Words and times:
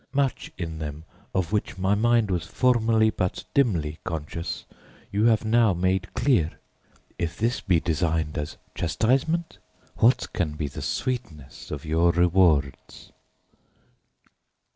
Much 0.13 0.51
in 0.57 0.79
them, 0.79 1.05
of 1.31 1.51
which 1.51 1.77
my 1.77 1.93
mind 1.93 2.31
was 2.31 2.47
formerly 2.47 3.11
but 3.11 3.45
dimly 3.53 3.99
conscious, 4.03 4.65
you 5.11 5.25
have 5.25 5.45
now 5.45 5.75
made 5.75 6.11
clear. 6.15 6.53
If 7.19 7.37
this 7.37 7.61
be 7.61 7.79
designed 7.79 8.35
as 8.35 8.57
chastisement, 8.73 9.59
what 9.97 10.33
can 10.33 10.53
be 10.53 10.67
the 10.67 10.81
sweetness 10.81 11.69
of 11.69 11.85
your 11.85 12.09
rewards? 12.13 13.11